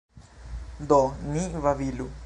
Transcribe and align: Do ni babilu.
Do 0.89 0.99
ni 1.33 1.43
babilu. 1.63 2.05